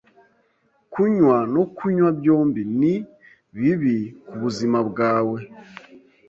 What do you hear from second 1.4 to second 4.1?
no kunywa byombi ni bibi